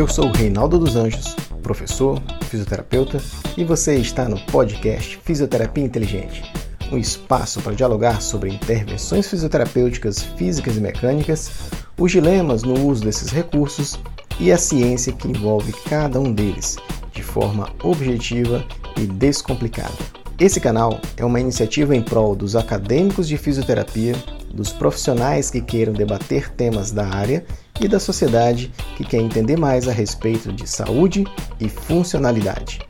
Eu 0.00 0.08
sou 0.08 0.28
o 0.28 0.32
Reinaldo 0.32 0.78
dos 0.78 0.96
Anjos, 0.96 1.36
professor, 1.62 2.22
fisioterapeuta, 2.48 3.20
e 3.54 3.64
você 3.64 3.96
está 3.96 4.26
no 4.26 4.40
podcast 4.46 5.20
Fisioterapia 5.22 5.84
Inteligente, 5.84 6.42
um 6.90 6.96
espaço 6.96 7.60
para 7.60 7.74
dialogar 7.74 8.22
sobre 8.22 8.48
intervenções 8.48 9.28
fisioterapêuticas 9.28 10.22
físicas 10.22 10.78
e 10.78 10.80
mecânicas, 10.80 11.50
os 11.98 12.10
dilemas 12.10 12.62
no 12.62 12.82
uso 12.88 13.04
desses 13.04 13.28
recursos 13.28 14.00
e 14.38 14.50
a 14.50 14.56
ciência 14.56 15.12
que 15.12 15.28
envolve 15.28 15.70
cada 15.86 16.18
um 16.18 16.32
deles, 16.32 16.78
de 17.12 17.22
forma 17.22 17.68
objetiva 17.82 18.64
e 18.96 19.04
descomplicada. 19.04 19.92
Esse 20.38 20.60
canal 20.60 20.98
é 21.18 21.26
uma 21.26 21.40
iniciativa 21.40 21.94
em 21.94 22.00
prol 22.00 22.34
dos 22.34 22.56
acadêmicos 22.56 23.28
de 23.28 23.36
fisioterapia, 23.36 24.14
dos 24.52 24.72
profissionais 24.72 25.50
que 25.50 25.60
queiram 25.60 25.92
debater 25.92 26.50
temas 26.50 26.90
da 26.90 27.06
área 27.06 27.44
e 27.80 27.88
da 27.88 28.00
sociedade 28.00 28.72
que 28.96 29.04
quer 29.04 29.18
entender 29.18 29.56
mais 29.56 29.88
a 29.88 29.92
respeito 29.92 30.52
de 30.52 30.68
saúde 30.68 31.24
e 31.58 31.68
funcionalidade. 31.68 32.80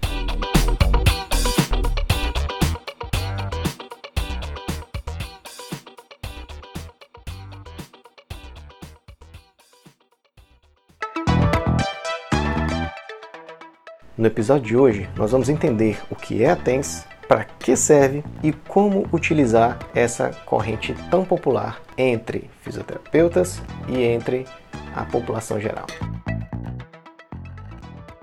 No 14.20 14.26
episódio 14.26 14.66
de 14.66 14.76
hoje, 14.76 15.08
nós 15.16 15.30
vamos 15.30 15.48
entender 15.48 15.98
o 16.10 16.14
que 16.14 16.44
é 16.44 16.50
a 16.50 16.56
TENS, 16.56 17.06
para 17.30 17.44
que 17.44 17.76
serve 17.76 18.24
e 18.42 18.52
como 18.52 19.06
utilizar 19.12 19.78
essa 19.94 20.30
corrente 20.44 20.96
tão 21.12 21.24
popular 21.24 21.80
entre 21.96 22.50
fisioterapeutas 22.60 23.62
e 23.88 24.02
entre 24.02 24.48
a 24.96 25.04
população 25.04 25.60
geral. 25.60 25.86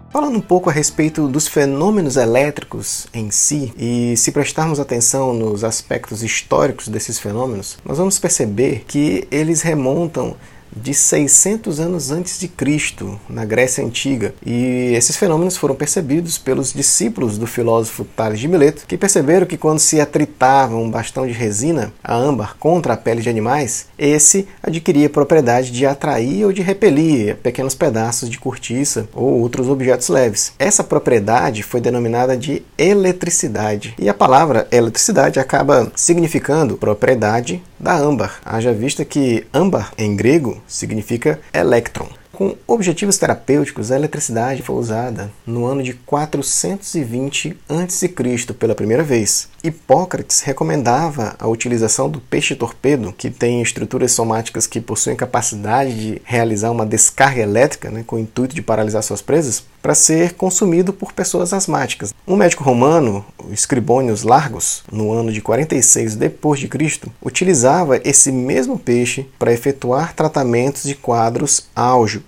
Falando 0.09 0.37
um 0.37 0.41
pouco 0.41 0.69
a 0.69 0.73
respeito 0.73 1.25
dos 1.29 1.47
fenômenos 1.47 2.17
elétricos 2.17 3.07
em 3.13 3.31
si, 3.31 3.73
e 3.77 4.17
se 4.17 4.33
prestarmos 4.33 4.77
atenção 4.77 5.33
nos 5.33 5.63
aspectos 5.63 6.21
históricos 6.21 6.89
desses 6.89 7.17
fenômenos, 7.17 7.77
nós 7.85 7.99
vamos 7.99 8.19
perceber 8.19 8.83
que 8.85 9.25
eles 9.31 9.61
remontam 9.61 10.35
de 10.81 10.93
600 10.93 11.79
anos 11.79 12.11
antes 12.11 12.39
de 12.39 12.47
Cristo, 12.47 13.19
na 13.29 13.45
Grécia 13.45 13.83
Antiga. 13.83 14.33
E 14.45 14.93
esses 14.95 15.17
fenômenos 15.17 15.57
foram 15.57 15.75
percebidos 15.75 16.37
pelos 16.37 16.73
discípulos 16.73 17.37
do 17.37 17.47
filósofo 17.47 18.05
Tales 18.05 18.39
de 18.39 18.47
Mileto, 18.47 18.85
que 18.87 18.97
perceberam 18.97 19.45
que 19.45 19.57
quando 19.57 19.79
se 19.79 19.99
atritava 19.99 20.75
um 20.75 20.89
bastão 20.89 21.25
de 21.25 21.33
resina, 21.33 21.93
a 22.03 22.15
âmbar, 22.15 22.55
contra 22.59 22.93
a 22.93 22.97
pele 22.97 23.21
de 23.21 23.29
animais, 23.29 23.87
esse 23.97 24.47
adquiria 24.61 25.07
a 25.07 25.09
propriedade 25.09 25.71
de 25.71 25.85
atrair 25.85 26.45
ou 26.45 26.53
de 26.53 26.61
repelir 26.61 27.35
pequenos 27.37 27.75
pedaços 27.75 28.29
de 28.29 28.39
cortiça 28.39 29.07
ou 29.13 29.39
outros 29.39 29.67
objetos 29.67 30.09
leves. 30.09 30.53
Essa 30.59 30.83
propriedade 30.83 31.63
foi 31.63 31.81
denominada 31.81 32.37
de 32.37 32.61
eletricidade. 32.77 33.95
E 33.97 34.09
a 34.09 34.13
palavra 34.13 34.67
eletricidade 34.71 35.39
acaba 35.39 35.91
significando 35.95 36.77
propriedade 36.77 37.63
da 37.79 37.95
âmbar. 37.95 38.39
Haja 38.45 38.73
vista 38.73 39.05
que 39.05 39.45
âmbar, 39.53 39.91
em 39.97 40.15
grego, 40.15 40.61
significa 40.67 41.39
elétron. 41.53 42.09
Com 42.37 42.55
objetivos 42.67 43.17
terapêuticos, 43.17 43.91
a 43.91 43.95
eletricidade 43.95 44.61
foi 44.61 44.75
usada 44.75 45.31
no 45.43 45.65
ano 45.65 45.81
de 45.81 45.93
420 45.93 47.57
a.C. 47.67 48.13
pela 48.59 48.75
primeira 48.75 49.01
vez. 49.01 49.49
Hipócrates 49.63 50.41
recomendava 50.41 51.35
a 51.39 51.47
utilização 51.47 52.07
do 52.07 52.21
peixe 52.21 52.53
torpedo, 52.53 53.11
que 53.11 53.31
tem 53.31 53.59
estruturas 53.59 54.11
somáticas 54.11 54.67
que 54.67 54.79
possuem 54.79 55.15
capacidade 55.15 55.99
de 55.99 56.21
realizar 56.23 56.69
uma 56.69 56.85
descarga 56.85 57.41
elétrica 57.41 57.89
né, 57.89 58.03
com 58.05 58.17
o 58.17 58.19
intuito 58.19 58.53
de 58.53 58.61
paralisar 58.61 59.01
suas 59.01 59.23
presas, 59.23 59.63
para 59.81 59.95
ser 59.95 60.33
consumido 60.33 60.93
por 60.93 61.13
pessoas 61.13 61.53
asmáticas. 61.53 62.13
Um 62.27 62.35
médico 62.35 62.63
romano, 62.63 63.25
Scribonius 63.55 64.21
Largus, 64.21 64.83
no 64.91 65.11
ano 65.11 65.31
de 65.31 65.41
46 65.41 66.15
depois 66.15 66.59
de 66.59 66.67
Cristo, 66.67 67.11
utilizava 67.19 67.99
esse 68.03 68.31
mesmo 68.31 68.77
peixe 68.77 69.25
para 69.39 69.53
efetuar 69.53 70.13
tratamentos 70.13 70.83
de 70.83 70.93
quadros 70.93 71.67
álgicos 71.75 72.26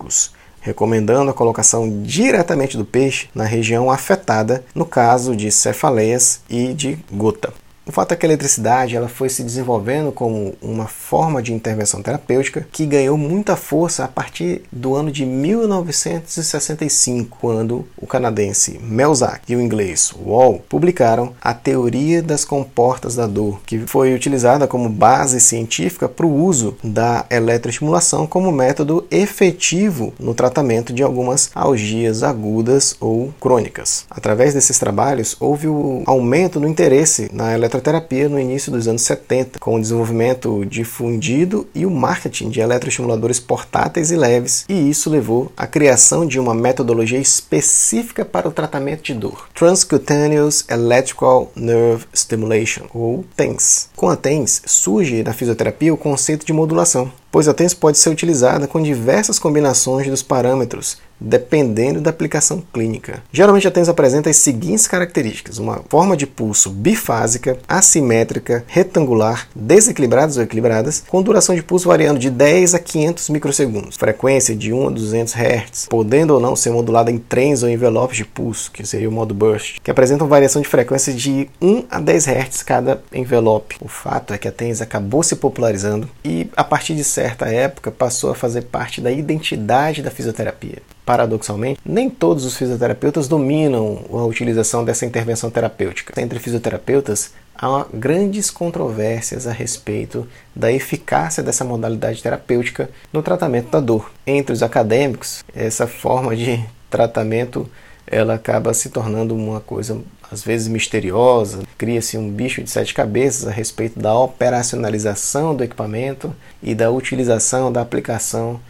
recomendando 0.60 1.30
a 1.30 1.34
colocação 1.34 2.02
diretamente 2.02 2.76
do 2.76 2.84
peixe 2.84 3.28
na 3.34 3.44
região 3.44 3.90
afetada, 3.90 4.64
no 4.74 4.84
caso 4.84 5.34
de 5.34 5.50
cefaleias 5.50 6.40
e 6.48 6.74
de 6.74 6.98
gota. 7.10 7.52
O 7.90 7.92
fato 7.92 8.12
é 8.12 8.16
que 8.16 8.24
a 8.24 8.28
eletricidade 8.28 8.94
ela 8.94 9.08
foi 9.08 9.28
se 9.28 9.42
desenvolvendo 9.42 10.12
como 10.12 10.54
uma 10.62 10.86
forma 10.86 11.42
de 11.42 11.52
intervenção 11.52 12.00
terapêutica 12.00 12.64
que 12.70 12.86
ganhou 12.86 13.16
muita 13.16 13.56
força 13.56 14.04
a 14.04 14.08
partir 14.08 14.62
do 14.70 14.94
ano 14.94 15.10
de 15.10 15.26
1965, 15.26 17.36
quando 17.40 17.84
o 17.96 18.06
canadense 18.06 18.78
Melzack 18.80 19.52
e 19.52 19.56
o 19.56 19.60
inglês 19.60 20.14
Wall 20.24 20.62
publicaram 20.68 21.32
a 21.40 21.52
teoria 21.52 22.22
das 22.22 22.44
comportas 22.44 23.16
da 23.16 23.26
dor, 23.26 23.60
que 23.66 23.80
foi 23.80 24.14
utilizada 24.14 24.68
como 24.68 24.88
base 24.88 25.40
científica 25.40 26.08
para 26.08 26.26
o 26.26 26.44
uso 26.44 26.76
da 26.84 27.26
eletroestimulação 27.28 28.24
como 28.24 28.52
método 28.52 29.04
efetivo 29.10 30.14
no 30.16 30.32
tratamento 30.32 30.92
de 30.92 31.02
algumas 31.02 31.50
algias 31.56 32.22
agudas 32.22 32.94
ou 33.00 33.34
crônicas. 33.40 34.06
Através 34.08 34.54
desses 34.54 34.78
trabalhos, 34.78 35.36
houve 35.40 35.66
o 35.66 36.04
aumento 36.06 36.60
no 36.60 36.68
interesse 36.68 37.28
na 37.32 37.52
eletroestimulação 37.52 37.79
eletroterapia 37.80 38.28
no 38.28 38.38
início 38.38 38.70
dos 38.70 38.86
anos 38.86 39.02
70, 39.02 39.58
com 39.58 39.74
o 39.74 39.80
desenvolvimento 39.80 40.64
difundido 40.66 41.66
e 41.74 41.86
o 41.86 41.90
marketing 41.90 42.50
de 42.50 42.60
eletroestimuladores 42.60 43.40
portáteis 43.40 44.10
e 44.10 44.16
leves, 44.16 44.64
e 44.68 44.90
isso 44.90 45.10
levou 45.10 45.50
à 45.56 45.66
criação 45.66 46.26
de 46.26 46.38
uma 46.38 46.54
metodologia 46.54 47.18
específica 47.18 48.24
para 48.24 48.48
o 48.48 48.52
tratamento 48.52 49.02
de 49.02 49.14
dor, 49.14 49.48
Transcutaneous 49.54 50.64
Electrical 50.68 51.50
Nerve 51.56 52.06
Stimulation, 52.14 52.86
ou 52.92 53.24
TENS. 53.34 53.88
Com 53.96 54.08
a 54.08 54.16
TENS 54.16 54.62
surge 54.66 55.22
na 55.22 55.32
fisioterapia 55.32 55.92
o 55.92 55.96
conceito 55.96 56.44
de 56.44 56.52
modulação, 56.52 57.10
pois 57.30 57.48
a 57.48 57.54
TENS 57.54 57.74
pode 57.74 57.98
ser 57.98 58.10
utilizada 58.10 58.66
com 58.66 58.82
diversas 58.82 59.38
combinações 59.38 60.06
dos 60.08 60.22
parâmetros 60.22 60.98
dependendo 61.20 62.00
da 62.00 62.10
aplicação 62.10 62.62
clínica. 62.72 63.22
Geralmente 63.30 63.68
a 63.68 63.70
TENS 63.70 63.88
apresenta 63.88 64.30
as 64.30 64.36
seguintes 64.36 64.88
características: 64.88 65.58
uma 65.58 65.82
forma 65.88 66.16
de 66.16 66.26
pulso 66.26 66.70
bifásica, 66.70 67.58
assimétrica, 67.68 68.64
retangular, 68.66 69.48
desequilibradas 69.54 70.36
ou 70.36 70.42
equilibradas, 70.42 71.04
com 71.06 71.22
duração 71.22 71.54
de 71.54 71.62
pulso 71.62 71.88
variando 71.88 72.18
de 72.18 72.30
10 72.30 72.74
a 72.74 72.78
500 72.78 73.28
microsegundos, 73.28 73.96
frequência 73.96 74.56
de 74.56 74.72
1 74.72 74.88
a 74.88 74.90
200 74.90 75.34
Hz, 75.34 75.86
podendo 75.90 76.34
ou 76.34 76.40
não 76.40 76.56
ser 76.56 76.70
modulada 76.70 77.10
em 77.10 77.18
trens 77.18 77.62
ou 77.62 77.68
envelopes 77.68 78.16
de 78.16 78.24
pulso, 78.24 78.70
que 78.70 78.86
seria 78.86 79.08
o 79.08 79.12
modo 79.12 79.34
burst, 79.34 79.78
que 79.82 79.90
apresentam 79.90 80.26
variação 80.26 80.62
de 80.62 80.68
frequência 80.68 81.12
de 81.12 81.48
1 81.60 81.84
a 81.90 82.00
10 82.00 82.26
Hz 82.28 82.62
cada 82.62 83.02
envelope. 83.12 83.76
O 83.80 83.88
fato 83.88 84.32
é 84.32 84.38
que 84.38 84.48
a 84.48 84.52
TENS 84.52 84.80
acabou 84.80 85.22
se 85.22 85.36
popularizando 85.36 86.08
e 86.24 86.48
a 86.56 86.64
partir 86.64 86.94
de 86.94 87.04
certa 87.20 87.46
época 87.48 87.90
passou 87.90 88.30
a 88.30 88.34
fazer 88.34 88.62
parte 88.62 88.98
da 89.02 89.10
identidade 89.10 90.02
da 90.02 90.10
fisioterapia 90.10 90.78
paradoxalmente, 91.04 91.80
nem 91.84 92.08
todos 92.08 92.44
os 92.44 92.56
fisioterapeutas 92.56 93.28
dominam 93.28 94.04
a 94.12 94.24
utilização 94.24 94.84
dessa 94.84 95.04
intervenção 95.04 95.50
terapêutica. 95.50 96.18
Entre 96.20 96.38
fisioterapeutas, 96.38 97.32
há 97.54 97.84
grandes 97.92 98.50
controvérsias 98.50 99.46
a 99.46 99.52
respeito 99.52 100.26
da 100.54 100.72
eficácia 100.72 101.42
dessa 101.42 101.64
modalidade 101.64 102.22
terapêutica 102.22 102.88
no 103.12 103.22
tratamento 103.22 103.70
da 103.70 103.80
dor. 103.80 104.10
Entre 104.26 104.52
os 104.52 104.62
acadêmicos, 104.62 105.44
essa 105.54 105.86
forma 105.86 106.34
de 106.34 106.64
tratamento 106.88 107.68
ela 108.10 108.34
acaba 108.34 108.74
se 108.74 108.90
tornando 108.90 109.34
uma 109.34 109.60
coisa 109.60 110.00
às 110.30 110.42
vezes 110.42 110.68
misteriosa, 110.68 111.62
cria-se 111.76 112.16
um 112.16 112.30
bicho 112.30 112.62
de 112.62 112.70
sete 112.70 112.94
cabeças 112.94 113.48
a 113.48 113.50
respeito 113.50 113.98
da 113.98 114.16
operacionalização 114.16 115.54
do 115.54 115.64
equipamento 115.64 116.34
e 116.62 116.74
da 116.74 116.90
utilização 116.90 117.72
da 117.72 117.80
aplicação 117.80 118.60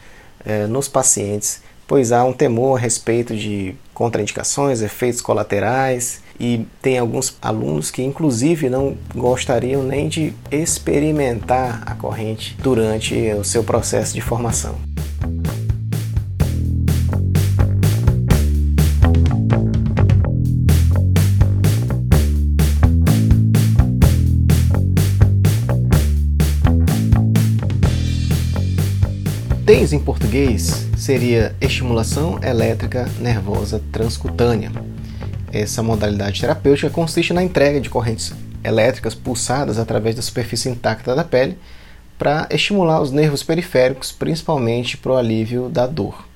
eh, 0.44 0.66
nos 0.66 0.88
pacientes 0.88 1.62
pois 1.90 2.12
há 2.12 2.24
um 2.24 2.32
temor 2.32 2.78
a 2.78 2.80
respeito 2.80 3.34
de 3.34 3.74
contraindicações, 3.92 4.80
efeitos 4.80 5.20
colaterais 5.20 6.22
e 6.38 6.64
tem 6.80 6.96
alguns 6.96 7.36
alunos 7.42 7.90
que 7.90 8.00
inclusive 8.00 8.70
não 8.70 8.96
gostariam 9.12 9.82
nem 9.82 10.08
de 10.08 10.32
experimentar 10.52 11.82
a 11.84 11.96
corrente 11.96 12.56
durante 12.62 13.16
o 13.32 13.42
seu 13.42 13.64
processo 13.64 14.14
de 14.14 14.20
formação. 14.20 14.76
TENS 29.70 29.92
em 29.92 30.00
português 30.00 30.84
seria 30.98 31.54
estimulação 31.60 32.40
elétrica 32.42 33.08
nervosa 33.20 33.80
transcutânea. 33.92 34.72
Essa 35.52 35.80
modalidade 35.80 36.40
terapêutica 36.40 36.90
consiste 36.90 37.32
na 37.32 37.40
entrega 37.40 37.80
de 37.80 37.88
correntes 37.88 38.32
elétricas 38.64 39.14
pulsadas 39.14 39.78
através 39.78 40.16
da 40.16 40.22
superfície 40.22 40.68
intacta 40.68 41.14
da 41.14 41.22
pele 41.22 41.56
para 42.18 42.48
estimular 42.50 43.00
os 43.00 43.12
nervos 43.12 43.44
periféricos, 43.44 44.10
principalmente 44.10 44.96
para 44.96 45.12
o 45.12 45.16
alívio 45.16 45.68
da 45.68 45.86
dor. 45.86 46.26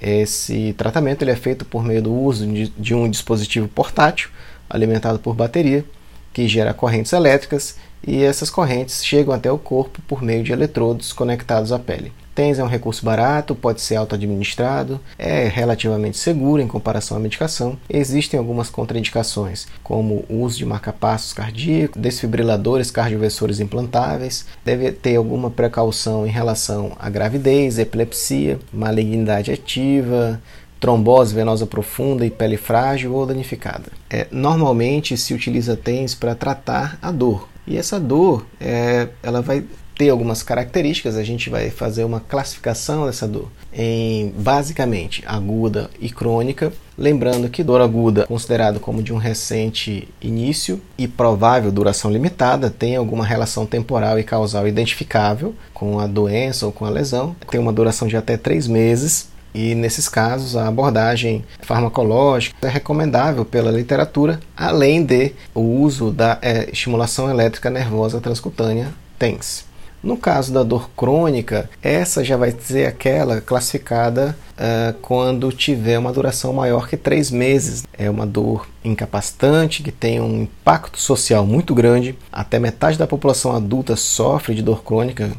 Esse 0.00 0.72
tratamento 0.72 1.20
ele 1.20 1.32
é 1.32 1.36
feito 1.36 1.66
por 1.66 1.84
meio 1.84 2.00
do 2.00 2.14
uso 2.14 2.46
de 2.46 2.94
um 2.94 3.06
dispositivo 3.10 3.68
portátil 3.68 4.30
alimentado 4.70 5.18
por 5.18 5.34
bateria 5.34 5.84
que 6.32 6.48
gera 6.48 6.72
correntes 6.72 7.12
elétricas 7.12 7.76
e 8.02 8.22
essas 8.22 8.48
correntes 8.48 9.04
chegam 9.04 9.34
até 9.34 9.52
o 9.52 9.58
corpo 9.58 10.00
por 10.08 10.22
meio 10.22 10.42
de 10.42 10.52
eletrodos 10.52 11.12
conectados 11.12 11.70
à 11.70 11.78
pele. 11.78 12.10
TENS 12.34 12.58
é 12.58 12.64
um 12.64 12.68
recurso 12.68 13.04
barato, 13.04 13.54
pode 13.54 13.80
ser 13.80 13.96
auto-administrado, 13.96 15.00
é 15.18 15.48
relativamente 15.48 16.16
seguro 16.16 16.62
em 16.62 16.66
comparação 16.66 17.16
à 17.16 17.20
medicação. 17.20 17.78
Existem 17.88 18.38
algumas 18.38 18.70
contraindicações, 18.70 19.66
como 19.82 20.24
o 20.28 20.40
uso 20.42 20.58
de 20.58 20.66
marcapassos 20.66 21.32
cardíacos, 21.32 22.00
desfibriladores 22.00 22.90
cardioversores 22.90 23.60
implantáveis, 23.60 24.46
deve 24.64 24.90
ter 24.92 25.16
alguma 25.16 25.50
precaução 25.50 26.26
em 26.26 26.30
relação 26.30 26.92
à 26.98 27.08
gravidez, 27.10 27.78
epilepsia, 27.78 28.58
malignidade 28.72 29.50
ativa, 29.50 30.40
trombose 30.80 31.32
venosa 31.32 31.64
profunda 31.64 32.26
e 32.26 32.30
pele 32.30 32.56
frágil 32.56 33.14
ou 33.14 33.24
danificada. 33.24 33.84
É, 34.10 34.26
normalmente 34.32 35.16
se 35.16 35.32
utiliza 35.32 35.76
TENS 35.76 36.14
para 36.14 36.34
tratar 36.34 36.98
a 37.00 37.12
dor. 37.12 37.48
E 37.64 37.76
essa 37.76 38.00
dor, 38.00 38.44
é, 38.60 39.08
ela 39.22 39.40
vai 39.40 39.64
ter 39.96 40.10
algumas 40.10 40.42
características, 40.42 41.16
a 41.16 41.22
gente 41.22 41.50
vai 41.50 41.70
fazer 41.70 42.04
uma 42.04 42.20
classificação 42.20 43.06
dessa 43.06 43.26
dor 43.26 43.48
em 43.72 44.32
basicamente 44.36 45.22
aguda 45.26 45.88
e 45.98 46.10
crônica, 46.10 46.72
lembrando 46.96 47.48
que 47.48 47.62
dor 47.62 47.80
aguda, 47.80 48.26
considerado 48.26 48.78
como 48.78 49.02
de 49.02 49.12
um 49.12 49.16
recente 49.16 50.08
início 50.20 50.80
e 50.98 51.08
provável 51.08 51.72
duração 51.72 52.10
limitada, 52.10 52.68
tem 52.68 52.96
alguma 52.96 53.24
relação 53.24 53.64
temporal 53.64 54.18
e 54.18 54.24
causal 54.24 54.68
identificável 54.68 55.54
com 55.72 55.98
a 55.98 56.06
doença 56.06 56.66
ou 56.66 56.72
com 56.72 56.84
a 56.84 56.90
lesão, 56.90 57.34
tem 57.50 57.58
uma 57.58 57.72
duração 57.72 58.06
de 58.06 58.16
até 58.16 58.36
três 58.36 58.66
meses 58.66 59.32
e 59.54 59.74
nesses 59.74 60.08
casos 60.08 60.56
a 60.56 60.66
abordagem 60.66 61.44
farmacológica 61.60 62.56
é 62.66 62.70
recomendável 62.70 63.44
pela 63.44 63.70
literatura, 63.70 64.40
além 64.56 65.04
de 65.04 65.32
o 65.54 65.60
uso 65.60 66.10
da 66.10 66.38
é, 66.40 66.70
estimulação 66.70 67.30
elétrica 67.30 67.68
nervosa 67.68 68.20
transcutânea 68.20 68.88
TENS. 69.18 69.71
No 70.02 70.16
caso 70.16 70.52
da 70.52 70.64
dor 70.64 70.90
crônica, 70.96 71.70
essa 71.80 72.24
já 72.24 72.36
vai 72.36 72.50
ser 72.50 72.86
aquela 72.86 73.40
classificada 73.40 74.36
uh, 74.52 74.92
quando 75.00 75.52
tiver 75.52 75.96
uma 75.96 76.12
duração 76.12 76.52
maior 76.52 76.88
que 76.88 76.96
três 76.96 77.30
meses. 77.30 77.84
É 77.96 78.10
uma 78.10 78.26
dor 78.26 78.68
incapacitante 78.84 79.80
que 79.80 79.92
tem 79.92 80.20
um 80.20 80.42
impacto 80.42 80.98
social 80.98 81.46
muito 81.46 81.72
grande. 81.72 82.18
Até 82.32 82.58
metade 82.58 82.98
da 82.98 83.06
população 83.06 83.54
adulta 83.54 83.94
sofre 83.94 84.56
de 84.56 84.62
dor 84.62 84.82
crônica 84.82 85.30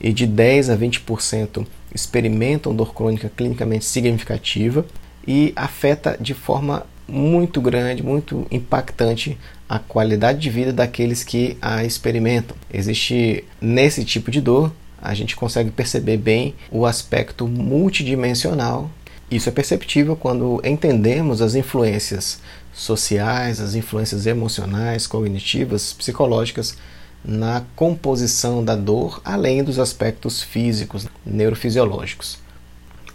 e 0.00 0.12
de 0.12 0.24
10 0.24 0.70
a 0.70 0.76
20% 0.76 1.66
experimentam 1.92 2.74
dor 2.74 2.94
crônica 2.94 3.28
clinicamente 3.36 3.84
significativa 3.84 4.86
e 5.26 5.52
afeta 5.56 6.16
de 6.20 6.32
forma 6.32 6.86
muito 7.08 7.60
grande, 7.60 8.02
muito 8.02 8.46
impactante 8.50 9.36
a 9.72 9.78
qualidade 9.78 10.38
de 10.38 10.50
vida 10.50 10.70
daqueles 10.70 11.24
que 11.24 11.56
a 11.62 11.82
experimentam. 11.82 12.54
Existe 12.70 13.42
nesse 13.58 14.04
tipo 14.04 14.30
de 14.30 14.38
dor, 14.38 14.70
a 15.00 15.14
gente 15.14 15.34
consegue 15.34 15.70
perceber 15.70 16.18
bem 16.18 16.54
o 16.70 16.84
aspecto 16.84 17.48
multidimensional. 17.48 18.90
Isso 19.30 19.48
é 19.48 19.52
perceptível 19.52 20.14
quando 20.14 20.60
entendemos 20.62 21.40
as 21.40 21.54
influências 21.54 22.38
sociais, 22.70 23.60
as 23.60 23.74
influências 23.74 24.26
emocionais, 24.26 25.06
cognitivas, 25.06 25.94
psicológicas 25.94 26.76
na 27.24 27.64
composição 27.74 28.62
da 28.62 28.76
dor, 28.76 29.22
além 29.24 29.64
dos 29.64 29.78
aspectos 29.78 30.42
físicos, 30.42 31.06
neurofisiológicos. 31.24 32.41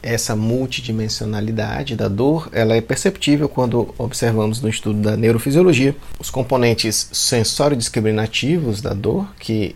Essa 0.09 0.37
multidimensionalidade 0.37 1.93
da 1.93 2.07
dor 2.07 2.47
ela 2.53 2.77
é 2.77 2.79
perceptível 2.79 3.49
quando 3.49 3.93
observamos 3.97 4.61
no 4.61 4.69
estudo 4.69 5.01
da 5.01 5.17
neurofisiologia 5.17 5.93
os 6.17 6.29
componentes 6.29 7.09
sensório-discriminativos 7.11 8.81
da 8.81 8.93
dor, 8.93 9.27
que 9.37 9.75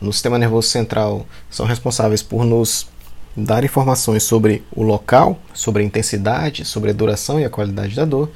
no 0.00 0.12
sistema 0.12 0.40
nervoso 0.40 0.66
central 0.66 1.24
são 1.48 1.66
responsáveis 1.66 2.20
por 2.20 2.44
nos 2.44 2.88
dar 3.36 3.62
informações 3.62 4.24
sobre 4.24 4.64
o 4.74 4.82
local, 4.82 5.38
sobre 5.54 5.84
a 5.84 5.86
intensidade, 5.86 6.64
sobre 6.64 6.90
a 6.90 6.92
duração 6.92 7.38
e 7.38 7.44
a 7.44 7.50
qualidade 7.50 7.94
da 7.94 8.04
dor, 8.04 8.28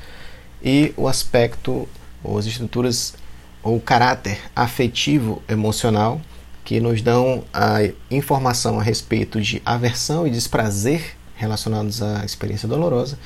e 0.62 0.94
o 0.96 1.08
aspecto 1.08 1.88
ou 2.22 2.38
as 2.38 2.46
estruturas 2.46 3.12
ou 3.60 3.80
caráter 3.80 4.38
afetivo 4.54 5.42
emocional 5.48 6.20
que 6.64 6.78
nos 6.78 7.02
dão 7.02 7.42
a 7.52 7.80
informação 8.08 8.78
a 8.78 8.82
respeito 8.84 9.40
de 9.40 9.60
aversão 9.66 10.28
e 10.28 10.30
desprazer 10.30 11.16
relacionados 11.34 12.02
à 12.02 12.24
experiência 12.24 12.68
dolorosa 12.68 13.18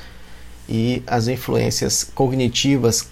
e 0.67 1.03
as 1.07 1.27
influências 1.27 2.03
cognitivas 2.03 3.07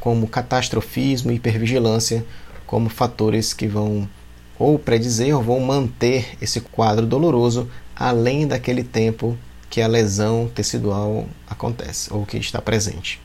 como 0.00 0.26
catastrofismo 0.26 1.30
e 1.30 1.36
hipervigilância 1.36 2.24
como 2.66 2.88
fatores 2.88 3.52
que 3.52 3.66
vão 3.66 4.08
ou 4.58 4.78
predizer 4.78 5.36
ou 5.36 5.42
vão 5.42 5.60
manter 5.60 6.36
esse 6.40 6.60
quadro 6.60 7.06
doloroso 7.06 7.70
além 7.94 8.46
daquele 8.46 8.82
tempo 8.82 9.36
que 9.70 9.80
a 9.80 9.86
lesão 9.86 10.50
tecidual 10.54 11.26
acontece 11.46 12.12
ou 12.12 12.24
que 12.24 12.36
está 12.38 12.60
presente. 12.60 13.20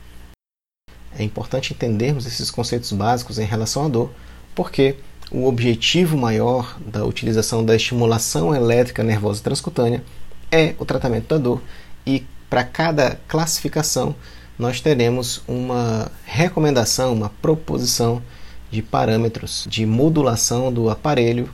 É 1.17 1.23
importante 1.23 1.73
entendermos 1.73 2.25
esses 2.25 2.49
conceitos 2.49 2.91
básicos 2.91 3.37
em 3.37 3.45
relação 3.45 3.85
à 3.85 3.87
dor, 3.89 4.11
porque 4.55 4.95
o 5.31 5.45
objetivo 5.45 6.17
maior 6.17 6.77
da 6.79 7.05
utilização 7.05 7.63
da 7.63 7.75
estimulação 7.75 8.55
elétrica 8.55 9.03
nervosa 9.03 9.43
transcutânea 9.43 10.03
é 10.51 10.75
o 10.77 10.85
tratamento 10.85 11.27
da 11.27 11.37
dor 11.37 11.61
e 12.05 12.25
para 12.49 12.63
cada 12.63 13.19
classificação 13.27 14.15
nós 14.59 14.81
teremos 14.81 15.41
uma 15.47 16.11
recomendação, 16.25 17.13
uma 17.13 17.29
proposição 17.41 18.21
de 18.69 18.81
parâmetros 18.81 19.65
de 19.69 19.85
modulação 19.85 20.71
do 20.71 20.89
aparelho 20.89 21.49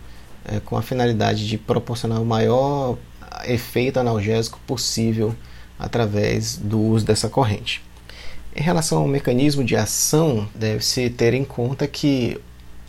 é, 0.45 0.59
com 0.59 0.77
a 0.77 0.81
finalidade 0.81 1.47
de 1.47 1.57
proporcionar 1.57 2.21
o 2.21 2.25
maior 2.25 2.97
efeito 3.45 3.99
analgésico 3.99 4.59
possível 4.65 5.35
através 5.79 6.57
do 6.57 6.79
uso 6.79 7.05
dessa 7.05 7.29
corrente. 7.29 7.83
Em 8.55 8.61
relação 8.61 8.99
ao 8.99 9.07
mecanismo 9.07 9.63
de 9.63 9.75
ação, 9.75 10.49
deve-se 10.55 11.09
ter 11.09 11.33
em 11.33 11.43
conta 11.45 11.87
que 11.87 12.39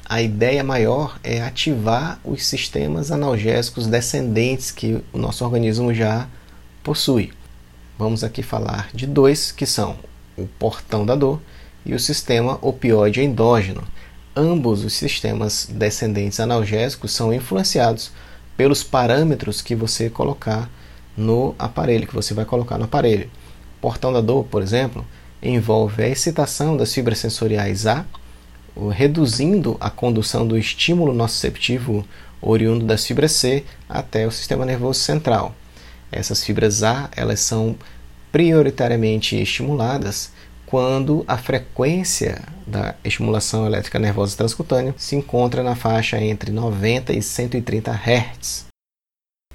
a 0.08 0.22
ideia 0.22 0.64
maior 0.64 1.18
é 1.22 1.42
ativar 1.42 2.18
os 2.24 2.46
sistemas 2.46 3.12
analgésicos 3.12 3.86
descendentes 3.86 4.70
que 4.70 5.04
o 5.12 5.18
nosso 5.18 5.44
organismo 5.44 5.92
já 5.92 6.26
possui. 6.82 7.30
Vamos 7.98 8.24
aqui 8.24 8.42
falar 8.42 8.88
de 8.94 9.06
dois, 9.06 9.52
que 9.52 9.66
são 9.66 9.96
o 10.34 10.46
portão 10.46 11.04
da 11.04 11.14
dor 11.14 11.42
e 11.84 11.92
o 11.92 12.00
sistema 12.00 12.58
opioide 12.62 13.20
endógeno. 13.20 13.82
Ambos 14.34 14.82
os 14.82 14.94
sistemas 14.94 15.68
descendentes 15.70 16.40
analgésicos 16.40 17.12
são 17.12 17.34
influenciados 17.34 18.10
pelos 18.56 18.82
parâmetros 18.82 19.60
que 19.60 19.74
você 19.74 20.08
colocar 20.08 20.70
no 21.14 21.54
aparelho, 21.58 22.06
que 22.06 22.14
você 22.14 22.32
vai 22.32 22.46
colocar 22.46 22.78
no 22.78 22.84
aparelho. 22.84 23.28
Portão 23.78 24.10
da 24.10 24.22
dor, 24.22 24.44
por 24.44 24.62
exemplo, 24.62 25.04
envolve 25.42 26.02
a 26.02 26.08
excitação 26.08 26.78
das 26.78 26.94
fibras 26.94 27.18
sensoriais 27.18 27.86
A, 27.86 28.06
reduzindo 28.86 29.76
a 29.80 29.90
condução 29.90 30.46
do 30.46 30.56
estímulo 30.56 31.12
nociceptivo 31.12 32.06
oriundo 32.40 32.84
das 32.84 33.04
fibras 33.04 33.32
C 33.32 33.64
até 33.88 34.26
o 34.26 34.30
sistema 34.30 34.64
nervoso 34.64 35.00
central. 35.00 35.54
Essas 36.12 36.44
fibras 36.44 36.82
A 36.84 37.10
elas 37.16 37.40
são 37.40 37.76
prioritariamente 38.30 39.36
estimuladas 39.36 40.30
quando 40.64 41.24
a 41.26 41.38
frequência 41.38 42.42
da 42.66 42.94
estimulação 43.02 43.66
elétrica 43.66 43.98
nervosa 43.98 44.36
transcutânea 44.36 44.94
se 44.98 45.16
encontra 45.16 45.62
na 45.62 45.74
faixa 45.74 46.20
entre 46.20 46.52
90 46.52 47.12
e 47.14 47.22
130 47.22 47.90
Hz. 47.90 48.66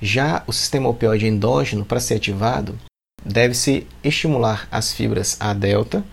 Já 0.02 0.44
o 0.48 0.52
sistema 0.52 0.90
opioide 0.90 1.28
endógeno, 1.28 1.86
para 1.86 2.00
ser 2.00 2.16
ativado, 2.16 2.78
deve-se 3.24 3.88
estimular 4.04 4.68
as 4.72 4.92
fibras 4.92 5.38
A 5.40 5.54
delta, 5.54 6.04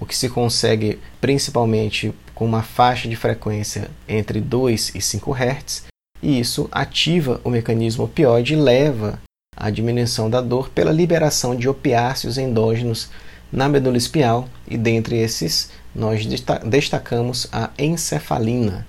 o 0.00 0.06
que 0.06 0.16
se 0.16 0.28
consegue 0.28 0.98
principalmente 1.20 2.14
com 2.34 2.44
uma 2.44 2.62
faixa 2.62 3.08
de 3.08 3.16
frequência 3.16 3.90
entre 4.08 4.40
2 4.40 4.94
e 4.94 5.00
5 5.00 5.32
Hz, 5.34 5.84
e 6.22 6.38
isso 6.38 6.68
ativa 6.70 7.40
o 7.44 7.50
mecanismo 7.50 8.04
opioide 8.04 8.54
e 8.54 8.56
leva 8.56 9.20
à 9.56 9.70
diminuição 9.70 10.30
da 10.30 10.40
dor 10.40 10.68
pela 10.70 10.92
liberação 10.92 11.54
de 11.54 11.68
opiáceos 11.68 12.38
endógenos 12.38 13.10
na 13.50 13.68
medula 13.68 13.96
espial, 13.96 14.48
e 14.68 14.76
dentre 14.76 15.16
esses 15.16 15.70
nós 15.94 16.26
destacamos 16.64 17.48
a 17.50 17.70
encefalina. 17.78 18.86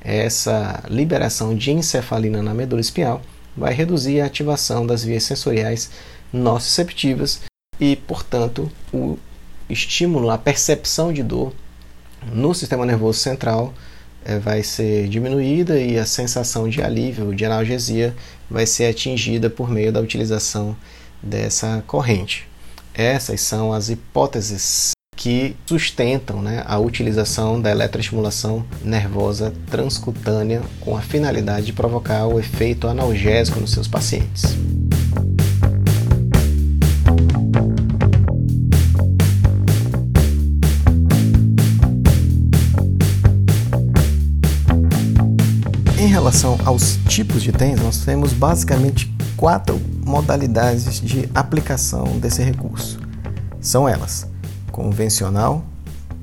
Essa 0.00 0.82
liberação 0.88 1.56
de 1.56 1.70
encefalina 1.72 2.42
na 2.42 2.52
medula 2.52 2.80
espial 2.80 3.22
vai 3.56 3.72
reduzir 3.72 4.20
a 4.20 4.26
ativação 4.26 4.86
das 4.86 5.02
vias 5.02 5.24
sensoriais 5.24 5.90
nociceptivas 6.32 7.40
e, 7.80 7.96
portanto, 7.96 8.70
o 8.92 9.18
estímulo, 9.68 10.30
a 10.30 10.38
percepção 10.38 11.12
de 11.12 11.22
dor 11.22 11.52
no 12.32 12.54
sistema 12.54 12.86
nervoso 12.86 13.18
central 13.18 13.74
é, 14.24 14.38
vai 14.38 14.62
ser 14.62 15.08
diminuída 15.08 15.80
e 15.80 15.98
a 15.98 16.06
sensação 16.06 16.68
de 16.68 16.80
alívio, 16.82 17.34
de 17.34 17.44
analgesia, 17.44 18.14
vai 18.48 18.66
ser 18.66 18.86
atingida 18.86 19.50
por 19.50 19.68
meio 19.68 19.92
da 19.92 20.00
utilização 20.00 20.76
dessa 21.22 21.82
corrente. 21.86 22.48
Essas 22.94 23.40
são 23.40 23.72
as 23.72 23.88
hipóteses 23.88 24.92
que 25.16 25.56
sustentam 25.66 26.42
né, 26.42 26.64
a 26.66 26.78
utilização 26.78 27.60
da 27.60 27.70
eletroestimulação 27.70 28.64
nervosa 28.82 29.52
transcutânea 29.70 30.62
com 30.80 30.96
a 30.96 31.00
finalidade 31.00 31.66
de 31.66 31.72
provocar 31.72 32.26
o 32.26 32.38
efeito 32.38 32.88
analgésico 32.88 33.60
nos 33.60 33.72
seus 33.72 33.86
pacientes. 33.86 34.56
Relação 46.22 46.56
aos 46.64 46.98
tipos 47.08 47.42
de 47.42 47.50
TENS, 47.50 47.80
nós 47.80 48.04
temos 48.04 48.32
basicamente 48.32 49.12
quatro 49.36 49.80
modalidades 50.06 51.00
de 51.00 51.28
aplicação 51.34 52.16
desse 52.20 52.44
recurso. 52.44 53.00
São 53.60 53.88
elas: 53.88 54.28
convencional, 54.70 55.64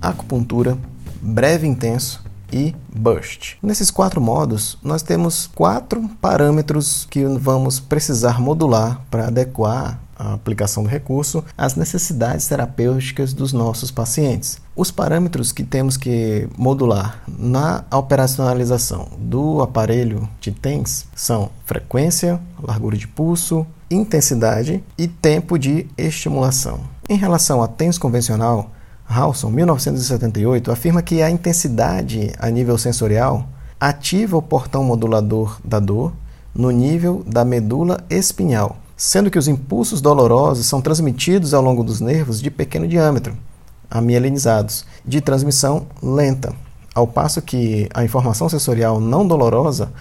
acupuntura, 0.01 0.77
breve 1.22 1.68
intenso 1.68 2.24
e 2.50 2.74
burst. 2.96 3.58
Nesses 3.62 3.91
quatro 3.91 4.22
modos, 4.22 4.77
nós 4.82 5.01
temos 5.01 5.48
quatro 5.53 6.10
parâmetros 6.22 7.06
que 7.12 7.25
vamos 7.25 7.82
precisar 7.82 8.39
modular 8.39 9.01
para 9.12 9.27
adequar 9.27 10.00
a 10.19 10.33
aplicação 10.33 10.83
do 10.83 10.89
recurso 10.89 11.43
às 11.57 11.75
necessidades 11.75 12.45
terapêuticas 12.45 13.31
dos 13.31 13.53
nossos 13.53 13.89
pacientes. 13.89 14.59
Os 14.75 14.91
parâmetros 14.91 15.53
que 15.53 15.63
temos 15.63 15.95
que 15.95 16.49
modular 16.57 17.23
na 17.25 17.85
operacionalização 17.91 19.07
do 19.17 19.61
aparelho 19.61 20.27
de 20.41 20.51
TENS 20.51 21.05
são 21.15 21.49
frequência, 21.65 22.39
largura 22.61 22.97
de 22.97 23.07
pulso, 23.07 23.65
intensidade 23.89 24.83
e 24.97 25.07
tempo 25.07 25.57
de 25.57 25.88
estimulação. 25.97 26.81
Em 27.07 27.15
relação 27.17 27.63
a 27.63 27.67
TENS 27.67 27.97
convencional, 27.97 28.71
Halson, 29.07 29.49
1978, 29.49 30.71
afirma 30.71 31.01
que 31.01 31.21
a 31.21 31.31
intensidade 31.31 32.31
a 32.38 32.49
nível 32.49 32.77
sensorial 32.77 33.47
ativa 33.79 34.38
o 34.38 34.41
portão 34.41 34.83
modulador 34.83 35.59
da 35.63 35.79
dor 35.79 36.13
no 36.53 36.69
nível 36.69 37.23
da 37.25 37.45
medula 37.45 38.03
espinhal, 38.09 38.77
sendo 39.00 39.32
que 39.32 39.39
os 39.39 39.48
impulsos 39.48 40.01
dolorosos 40.01 40.65
são 40.65 40.82
transmitidos 40.82 41.53
ao 41.53 41.62
longo 41.62 41.86
dos 41.86 42.01
nervos 42.01 42.41
de 42.41 42.51
pequeno 42.51 42.86
diâmetro, 42.86 43.34
amielinizados, 43.89 44.86
de 45.06 45.22
transmissão 45.22 45.88
lenta, 46.03 46.53
ao 46.94 47.08
passo 47.08 47.41
que 47.41 47.88
a 47.94 48.03
informação 48.03 48.50
sensorial 48.50 49.00
não 49.00 49.25
dolorosa 49.25 49.94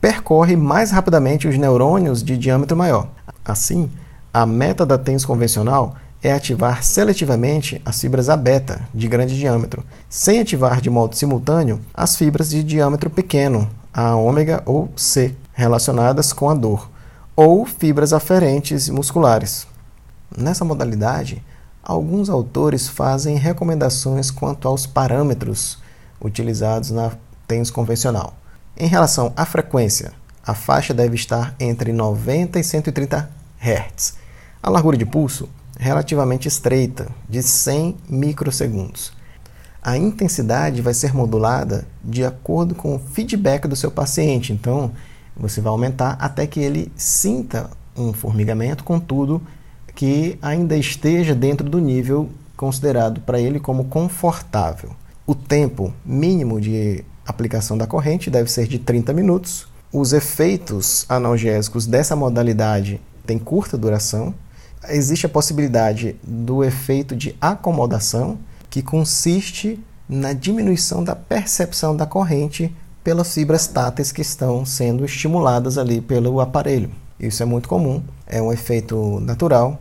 percorre 0.00 0.56
mais 0.56 0.90
rapidamente 0.90 1.46
os 1.46 1.58
neurônios 1.58 2.22
de 2.22 2.38
diâmetro 2.38 2.74
maior. 2.74 3.08
Assim, 3.44 3.90
a 4.32 4.46
meta 4.46 4.86
da 4.86 4.96
TENS 4.96 5.26
convencional 5.26 5.94
é 6.22 6.32
ativar 6.32 6.82
seletivamente 6.82 7.82
as 7.84 8.00
fibras 8.00 8.30
A 8.30 8.38
beta 8.38 8.88
de 8.94 9.06
grande 9.06 9.36
diâmetro, 9.36 9.84
sem 10.08 10.40
ativar 10.40 10.80
de 10.80 10.88
modo 10.88 11.14
simultâneo 11.14 11.78
as 11.92 12.16
fibras 12.16 12.48
de 12.48 12.64
diâmetro 12.64 13.10
pequeno, 13.10 13.68
A 13.92 14.16
ômega 14.16 14.62
ou 14.64 14.88
C, 14.96 15.34
relacionadas 15.52 16.32
com 16.32 16.48
a 16.48 16.54
dor, 16.54 16.95
ou 17.36 17.66
fibras 17.66 18.14
aferentes 18.14 18.88
musculares. 18.88 19.66
Nessa 20.34 20.64
modalidade, 20.64 21.44
alguns 21.82 22.30
autores 22.30 22.88
fazem 22.88 23.36
recomendações 23.36 24.30
quanto 24.30 24.66
aos 24.66 24.86
parâmetros 24.86 25.78
utilizados 26.18 26.90
na 26.90 27.12
TENS 27.46 27.70
convencional. 27.70 28.34
Em 28.74 28.88
relação 28.88 29.32
à 29.36 29.44
frequência, 29.44 30.12
a 30.44 30.54
faixa 30.54 30.94
deve 30.94 31.14
estar 31.14 31.54
entre 31.60 31.92
90 31.92 32.58
e 32.58 32.64
130 32.64 33.30
Hz. 33.60 34.14
A 34.62 34.70
largura 34.70 34.96
de 34.96 35.04
pulso 35.04 35.48
relativamente 35.78 36.48
estreita, 36.48 37.08
de 37.28 37.42
100 37.42 37.96
microsegundos. 38.08 39.12
A 39.82 39.96
intensidade 39.96 40.80
vai 40.80 40.94
ser 40.94 41.14
modulada 41.14 41.86
de 42.02 42.24
acordo 42.24 42.74
com 42.74 42.96
o 42.96 42.98
feedback 42.98 43.68
do 43.68 43.76
seu 43.76 43.90
paciente, 43.90 44.52
então 44.52 44.90
você 45.36 45.60
vai 45.60 45.70
aumentar 45.70 46.16
até 46.20 46.46
que 46.46 46.60
ele 46.60 46.90
sinta 46.96 47.70
um 47.96 48.12
formigamento, 48.12 48.84
contudo, 48.84 49.42
que 49.94 50.38
ainda 50.40 50.76
esteja 50.76 51.34
dentro 51.34 51.68
do 51.68 51.78
nível 51.78 52.28
considerado 52.56 53.20
para 53.20 53.40
ele 53.40 53.60
como 53.60 53.84
confortável. 53.84 54.90
O 55.26 55.34
tempo 55.34 55.92
mínimo 56.04 56.60
de 56.60 57.04
aplicação 57.26 57.76
da 57.76 57.86
corrente 57.86 58.30
deve 58.30 58.50
ser 58.50 58.66
de 58.66 58.78
30 58.78 59.12
minutos. 59.12 59.66
Os 59.92 60.12
efeitos 60.12 61.04
analgésicos 61.08 61.86
dessa 61.86 62.14
modalidade 62.14 63.00
têm 63.26 63.38
curta 63.38 63.76
duração, 63.76 64.34
existe 64.88 65.26
a 65.26 65.28
possibilidade 65.28 66.16
do 66.22 66.62
efeito 66.62 67.16
de 67.16 67.34
acomodação, 67.40 68.38
que 68.70 68.82
consiste 68.82 69.82
na 70.08 70.32
diminuição 70.32 71.02
da 71.02 71.16
percepção 71.16 71.96
da 71.96 72.06
corrente 72.06 72.72
pelas 73.06 73.32
fibras 73.32 73.68
táteis 73.68 74.10
que 74.10 74.20
estão 74.20 74.66
sendo 74.66 75.04
estimuladas 75.04 75.78
ali 75.78 76.00
pelo 76.00 76.40
aparelho. 76.40 76.90
Isso 77.20 77.40
é 77.40 77.46
muito 77.46 77.68
comum, 77.68 78.02
é 78.26 78.42
um 78.42 78.52
efeito 78.52 79.20
natural 79.20 79.78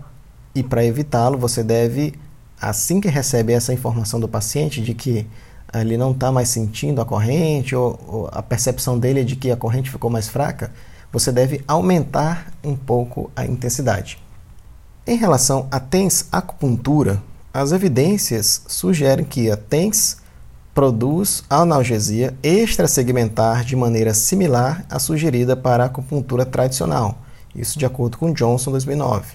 e 0.54 0.62
para 0.62 0.86
evitá-lo 0.86 1.36
você 1.36 1.64
deve, 1.64 2.14
assim 2.62 3.02
que 3.02 3.08
recebe 3.08 3.52
essa 3.52 3.74
informação 3.74 4.20
do 4.20 4.28
paciente 4.28 4.80
de 4.80 4.94
que 4.94 5.26
ele 5.74 5.98
não 5.98 6.12
está 6.12 6.32
mais 6.32 6.50
sentindo 6.50 7.02
a 7.02 7.06
corrente 7.06 7.76
ou, 7.76 8.00
ou 8.08 8.30
a 8.32 8.44
percepção 8.44 9.00
dele 9.00 9.22
é 9.22 9.24
de 9.24 9.36
que 9.36 9.50
a 9.50 9.58
corrente 9.58 9.90
ficou 9.90 10.12
mais 10.12 10.28
fraca, 10.28 10.72
você 11.12 11.32
deve 11.32 11.64
aumentar 11.68 12.54
um 12.64 12.76
pouco 12.76 13.32
a 13.36 13.44
intensidade. 13.44 14.20
Em 15.08 15.18
relação 15.18 15.68
à 15.72 15.80
TENS 15.80 16.28
acupuntura, 16.32 17.24
as 17.52 17.72
evidências 17.72 18.62
sugerem 18.68 19.26
que 19.26 19.50
a 19.50 19.58
TENS 19.58 20.18
produz 20.76 21.42
analgesia 21.50 22.36
extrasegmentar 22.44 23.64
de 23.64 23.78
maneira 23.78 24.14
similar 24.14 24.86
à 24.90 25.00
sugerida 25.00 25.56
para 25.56 25.84
a 25.84 25.86
acupuntura 25.86 26.46
tradicional, 26.46 27.20
isso 27.56 27.80
de 27.80 27.86
acordo 27.86 28.18
com 28.18 28.34
Johnson 28.34 28.72
2009. 28.72 29.26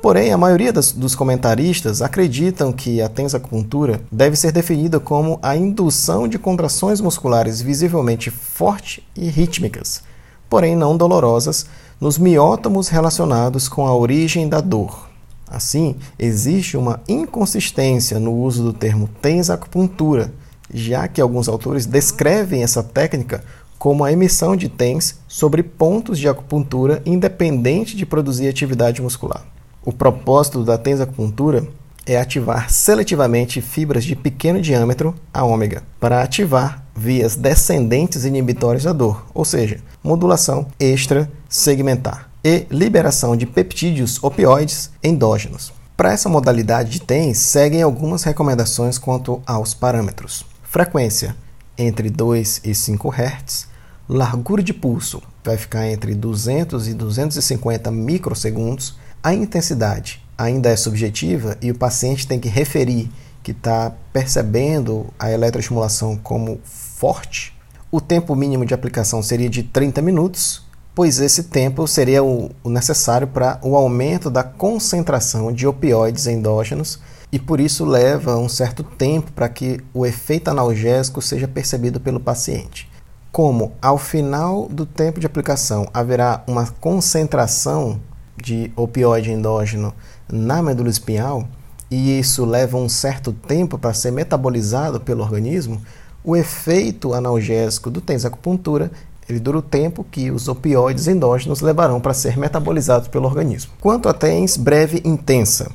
Porém, 0.00 0.32
a 0.32 0.38
maioria 0.38 0.72
das, 0.72 0.92
dos 0.92 1.16
comentaristas 1.16 2.00
acreditam 2.00 2.72
que 2.72 3.02
a 3.02 3.08
TENS 3.08 3.34
acupuntura 3.34 4.00
deve 4.12 4.36
ser 4.36 4.52
definida 4.52 5.00
como 5.00 5.40
a 5.42 5.56
indução 5.56 6.28
de 6.28 6.38
contrações 6.38 7.00
musculares 7.00 7.60
visivelmente 7.60 8.30
fortes 8.30 9.02
e 9.16 9.28
rítmicas, 9.28 10.04
porém 10.48 10.76
não 10.76 10.96
dolorosas, 10.96 11.66
nos 12.00 12.16
miótomos 12.16 12.86
relacionados 12.86 13.68
com 13.68 13.88
a 13.88 13.94
origem 13.94 14.48
da 14.48 14.60
dor. 14.60 15.08
Assim, 15.48 15.96
existe 16.16 16.76
uma 16.76 17.00
inconsistência 17.08 18.20
no 18.20 18.32
uso 18.32 18.62
do 18.62 18.72
termo 18.72 19.10
tensacupuntura, 19.20 20.32
já 20.72 21.08
que 21.08 21.20
alguns 21.20 21.48
autores 21.48 21.86
descrevem 21.86 22.62
essa 22.62 22.82
técnica 22.82 23.42
como 23.78 24.04
a 24.04 24.12
emissão 24.12 24.54
de 24.54 24.68
TENS 24.68 25.16
sobre 25.26 25.62
pontos 25.62 26.18
de 26.18 26.28
acupuntura 26.28 27.02
independente 27.06 27.96
de 27.96 28.04
produzir 28.04 28.48
atividade 28.48 29.00
muscular. 29.00 29.42
O 29.82 29.92
propósito 29.92 30.62
da 30.62 30.76
tensacupuntura 30.76 31.66
é 32.04 32.18
ativar 32.18 32.70
seletivamente 32.70 33.60
fibras 33.60 34.04
de 34.04 34.14
pequeno 34.14 34.60
diâmetro, 34.60 35.14
a 35.32 35.44
ômega, 35.44 35.82
para 35.98 36.22
ativar 36.22 36.84
vias 36.94 37.36
descendentes 37.36 38.24
inibitórias 38.24 38.84
da 38.84 38.92
dor, 38.92 39.24
ou 39.32 39.44
seja, 39.44 39.80
modulação 40.02 40.66
extra-segmentar 40.78 42.28
e 42.44 42.66
liberação 42.70 43.36
de 43.36 43.46
peptídeos 43.46 44.22
opioides 44.22 44.90
endógenos. 45.02 45.72
Para 45.96 46.12
essa 46.12 46.28
modalidade 46.28 46.90
de 46.90 47.00
TENS, 47.02 47.38
seguem 47.38 47.82
algumas 47.82 48.22
recomendações 48.24 48.98
quanto 48.98 49.42
aos 49.46 49.74
parâmetros. 49.74 50.49
Frequência 50.70 51.34
entre 51.76 52.08
2 52.08 52.60
e 52.62 52.72
5 52.76 53.08
Hz, 53.12 53.66
largura 54.08 54.62
de 54.62 54.72
pulso 54.72 55.20
vai 55.42 55.56
ficar 55.56 55.88
entre 55.88 56.14
200 56.14 56.86
e 56.86 56.94
250 56.94 57.90
microsegundos, 57.90 58.96
a 59.20 59.34
intensidade 59.34 60.24
ainda 60.38 60.68
é 60.70 60.76
subjetiva 60.76 61.58
e 61.60 61.72
o 61.72 61.74
paciente 61.74 62.24
tem 62.24 62.38
que 62.38 62.48
referir 62.48 63.10
que 63.42 63.50
está 63.50 63.92
percebendo 64.12 65.12
a 65.18 65.32
eletroestimulação 65.32 66.16
como 66.16 66.60
forte. 66.62 67.52
O 67.90 68.00
tempo 68.00 68.36
mínimo 68.36 68.64
de 68.64 68.72
aplicação 68.72 69.24
seria 69.24 69.50
de 69.50 69.64
30 69.64 70.00
minutos, 70.00 70.64
pois 70.94 71.20
esse 71.20 71.44
tempo 71.44 71.86
seria 71.86 72.22
o, 72.22 72.50
necessário 72.64 73.26
para 73.26 73.58
o 73.62 73.76
aumento 73.76 74.30
da 74.30 74.42
concentração 74.42 75.52
de 75.52 75.66
opioides 75.66 76.26
endógenos 76.26 76.98
e 77.32 77.38
por 77.38 77.60
isso 77.60 77.84
leva 77.84 78.36
um 78.36 78.48
certo 78.48 78.82
tempo 78.82 79.30
para 79.32 79.48
que 79.48 79.80
o 79.94 80.04
efeito 80.04 80.48
analgésico 80.48 81.22
seja 81.22 81.46
percebido 81.46 82.00
pelo 82.00 82.18
paciente. 82.18 82.90
Como 83.30 83.72
ao 83.80 83.96
final 83.96 84.66
do 84.68 84.84
tempo 84.84 85.20
de 85.20 85.26
aplicação 85.26 85.86
haverá 85.94 86.42
uma 86.46 86.66
concentração 86.66 88.00
de 88.36 88.72
opioide 88.74 89.30
endógeno 89.30 89.94
na 90.28 90.60
medula 90.62 90.90
espinhal, 90.90 91.46
e 91.90 92.18
isso 92.18 92.44
leva 92.44 92.76
um 92.76 92.88
certo 92.88 93.32
tempo 93.32 93.78
para 93.78 93.94
ser 93.94 94.10
metabolizado 94.10 95.00
pelo 95.00 95.22
organismo, 95.22 95.80
o 96.22 96.36
efeito 96.36 97.14
analgésico 97.14 97.90
do 97.90 98.00
tensacupuntura 98.00 98.90
Ele 99.30 99.40
dura 99.40 99.58
o 99.58 99.62
tempo 99.62 100.04
que 100.10 100.30
os 100.30 100.48
opioides 100.48 101.06
endógenos 101.06 101.60
levarão 101.60 102.00
para 102.00 102.12
ser 102.12 102.36
metabolizados 102.36 103.06
pelo 103.06 103.26
organismo. 103.26 103.72
Quanto 103.80 104.08
a 104.08 104.12
TENS 104.12 104.56
breve 104.56 105.00
intensa, 105.04 105.70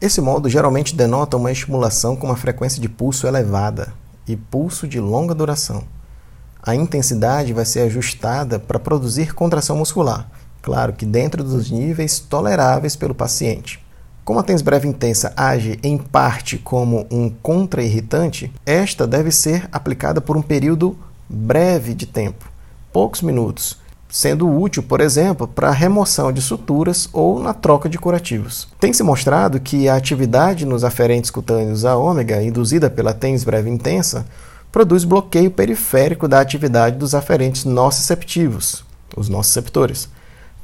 esse 0.00 0.20
modo 0.20 0.48
geralmente 0.48 0.94
denota 0.94 1.36
uma 1.36 1.50
estimulação 1.50 2.14
com 2.14 2.26
uma 2.26 2.36
frequência 2.36 2.80
de 2.80 2.88
pulso 2.88 3.26
elevada 3.26 3.92
e 4.26 4.36
pulso 4.36 4.86
de 4.86 5.00
longa 5.00 5.34
duração. 5.34 5.82
A 6.62 6.74
intensidade 6.74 7.52
vai 7.54 7.64
ser 7.64 7.80
ajustada 7.80 8.58
para 8.58 8.78
produzir 8.78 9.34
contração 9.34 9.76
muscular, 9.76 10.30
claro 10.60 10.92
que 10.92 11.06
dentro 11.06 11.42
dos 11.42 11.70
níveis 11.70 12.18
toleráveis 12.18 12.94
pelo 12.94 13.14
paciente. 13.14 13.82
Como 14.22 14.38
a 14.38 14.42
tens 14.42 14.60
breve 14.60 14.86
intensa 14.86 15.32
age 15.34 15.78
em 15.82 15.96
parte 15.96 16.58
como 16.58 17.06
um 17.10 17.30
contra-irritante, 17.30 18.52
esta 18.66 19.06
deve 19.06 19.30
ser 19.30 19.66
aplicada 19.72 20.20
por 20.20 20.36
um 20.36 20.42
período 20.42 20.94
breve 21.26 21.94
de 21.94 22.04
tempo, 22.04 22.44
poucos 22.92 23.22
minutos, 23.22 23.78
sendo 24.08 24.48
útil, 24.48 24.82
por 24.82 25.00
exemplo, 25.00 25.46
para 25.46 25.70
remoção 25.70 26.32
de 26.32 26.40
suturas 26.40 27.08
ou 27.12 27.38
na 27.40 27.52
troca 27.52 27.88
de 27.88 27.98
curativos. 27.98 28.68
Tem 28.80 28.92
se 28.92 29.02
mostrado 29.02 29.60
que 29.60 29.88
a 29.88 29.96
atividade 29.96 30.64
nos 30.64 30.84
aferentes 30.84 31.30
cutâneos 31.30 31.84
a 31.84 31.96
ômega, 31.96 32.42
induzida 32.42 32.88
pela 32.88 33.12
tens 33.12 33.44
breve 33.44 33.68
intensa, 33.68 34.26
produz 34.72 35.04
bloqueio 35.04 35.50
periférico 35.50 36.28
da 36.28 36.40
atividade 36.40 36.96
dos 36.96 37.14
aferentes 37.14 37.64
nociceptivos, 37.64 38.84
os 39.16 39.28
nociceptores, 39.28 40.08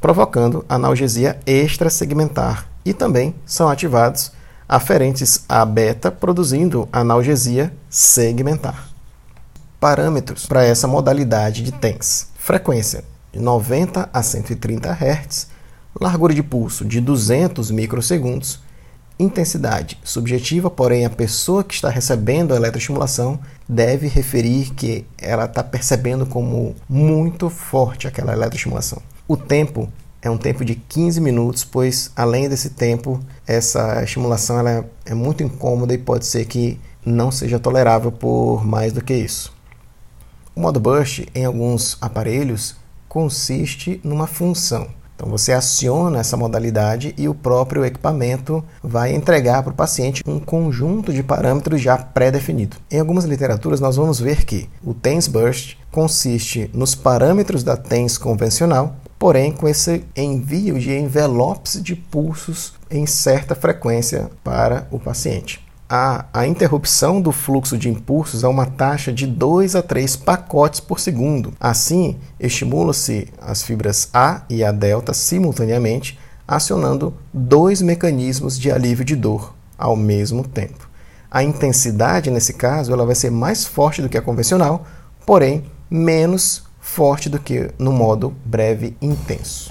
provocando 0.00 0.64
analgesia 0.68 1.38
extrasegmentar 1.46 2.68
e 2.84 2.92
também 2.92 3.34
são 3.46 3.68
ativados 3.68 4.32
aferentes 4.68 5.44
a 5.48 5.64
beta, 5.64 6.10
produzindo 6.10 6.88
analgesia 6.92 7.72
segmentar. 7.88 8.93
Parâmetros 9.84 10.46
para 10.46 10.64
essa 10.64 10.88
modalidade 10.88 11.62
de 11.62 11.70
TENS: 11.70 12.28
frequência 12.36 13.04
de 13.30 13.38
90 13.38 14.08
a 14.10 14.22
130 14.22 14.90
Hz, 14.90 15.48
largura 16.00 16.32
de 16.32 16.42
pulso 16.42 16.86
de 16.86 17.02
200 17.02 17.70
microsegundos, 17.70 18.60
intensidade 19.18 19.98
subjetiva, 20.02 20.70
porém 20.70 21.04
a 21.04 21.10
pessoa 21.10 21.62
que 21.62 21.74
está 21.74 21.90
recebendo 21.90 22.54
a 22.54 22.56
eletroestimulação 22.56 23.38
deve 23.68 24.08
referir 24.08 24.70
que 24.70 25.04
ela 25.18 25.44
está 25.44 25.62
percebendo 25.62 26.24
como 26.24 26.74
muito 26.88 27.50
forte 27.50 28.08
aquela 28.08 28.32
eletroestimulação. 28.32 29.02
O 29.28 29.36
tempo 29.36 29.92
é 30.22 30.30
um 30.30 30.38
tempo 30.38 30.64
de 30.64 30.76
15 30.76 31.20
minutos, 31.20 31.62
pois 31.62 32.10
além 32.16 32.48
desse 32.48 32.70
tempo, 32.70 33.20
essa 33.46 34.02
estimulação 34.02 34.58
ela 34.58 34.70
é, 34.70 34.84
é 35.04 35.14
muito 35.14 35.42
incômoda 35.42 35.92
e 35.92 35.98
pode 35.98 36.24
ser 36.24 36.46
que 36.46 36.80
não 37.04 37.30
seja 37.30 37.58
tolerável 37.58 38.10
por 38.10 38.64
mais 38.64 38.90
do 38.90 39.04
que 39.04 39.12
isso. 39.12 39.52
O 40.54 40.60
modo 40.60 40.78
burst 40.78 41.26
em 41.34 41.44
alguns 41.44 41.96
aparelhos 42.00 42.76
consiste 43.08 44.00
numa 44.04 44.26
função. 44.26 44.88
Então 45.16 45.28
você 45.28 45.52
aciona 45.52 46.18
essa 46.18 46.36
modalidade 46.36 47.14
e 47.16 47.28
o 47.28 47.34
próprio 47.34 47.84
equipamento 47.84 48.62
vai 48.82 49.14
entregar 49.14 49.62
para 49.62 49.72
o 49.72 49.76
paciente 49.76 50.22
um 50.26 50.40
conjunto 50.40 51.12
de 51.12 51.22
parâmetros 51.22 51.80
já 51.80 51.96
pré-definido. 51.96 52.76
Em 52.90 52.98
algumas 52.98 53.24
literaturas 53.24 53.80
nós 53.80 53.96
vamos 53.96 54.18
ver 54.18 54.44
que 54.44 54.68
o 54.82 54.92
TENS 54.92 55.28
burst 55.28 55.76
consiste 55.90 56.70
nos 56.74 56.94
parâmetros 56.94 57.62
da 57.62 57.76
TENS 57.76 58.18
convencional 58.18 58.96
porém 59.24 59.52
com 59.52 59.66
esse 59.66 60.04
envio 60.14 60.78
de 60.78 60.94
envelopes 60.94 61.82
de 61.82 61.96
pulsos 61.96 62.74
em 62.90 63.06
certa 63.06 63.54
frequência 63.54 64.30
para 64.44 64.86
o 64.90 64.98
paciente. 64.98 65.63
A, 65.96 66.24
a 66.34 66.44
interrupção 66.44 67.20
do 67.20 67.30
fluxo 67.30 67.78
de 67.78 67.88
impulsos 67.88 68.42
a 68.42 68.48
uma 68.48 68.66
taxa 68.66 69.12
de 69.12 69.28
2 69.28 69.76
a 69.76 69.80
3 69.80 70.16
pacotes 70.16 70.80
por 70.80 70.98
segundo. 70.98 71.52
Assim, 71.60 72.16
estimula-se 72.40 73.28
as 73.40 73.62
fibras 73.62 74.08
A 74.12 74.42
e 74.50 74.64
a 74.64 74.72
delta 74.72 75.14
simultaneamente, 75.14 76.18
acionando 76.48 77.14
dois 77.32 77.80
mecanismos 77.80 78.58
de 78.58 78.72
alívio 78.72 79.04
de 79.04 79.14
dor 79.14 79.54
ao 79.78 79.94
mesmo 79.94 80.42
tempo. 80.42 80.90
A 81.30 81.44
intensidade, 81.44 82.28
nesse 82.28 82.54
caso, 82.54 82.92
ela 82.92 83.06
vai 83.06 83.14
ser 83.14 83.30
mais 83.30 83.64
forte 83.64 84.02
do 84.02 84.08
que 84.08 84.18
a 84.18 84.22
convencional, 84.22 84.84
porém 85.24 85.62
menos 85.88 86.64
forte 86.80 87.28
do 87.28 87.38
que 87.38 87.70
no 87.78 87.92
modo 87.92 88.34
breve 88.44 88.96
intenso. 89.00 89.70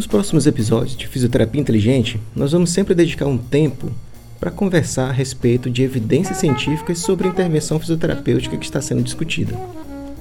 Nos 0.00 0.06
próximos 0.06 0.46
episódios 0.46 0.96
de 0.96 1.06
Fisioterapia 1.06 1.60
Inteligente, 1.60 2.18
nós 2.34 2.52
vamos 2.52 2.70
sempre 2.70 2.94
dedicar 2.94 3.26
um 3.26 3.36
tempo 3.36 3.90
para 4.40 4.50
conversar 4.50 5.10
a 5.10 5.12
respeito 5.12 5.68
de 5.68 5.82
evidências 5.82 6.38
científicas 6.38 7.00
sobre 7.00 7.28
a 7.28 7.30
intervenção 7.30 7.78
fisioterapêutica 7.78 8.56
que 8.56 8.64
está 8.64 8.80
sendo 8.80 9.02
discutida. 9.02 9.54